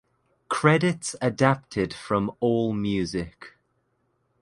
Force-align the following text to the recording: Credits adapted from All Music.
Credits 0.49 1.15
adapted 1.21 1.93
from 1.93 2.31
All 2.39 2.73
Music. 2.73 3.53